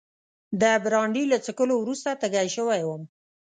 د 0.61 0.63
برانډي 0.83 1.23
له 1.31 1.37
څښلو 1.45 1.75
وروسته 1.79 2.09
تږی 2.21 2.47
شوی 2.55 2.81
وم. 2.85 3.03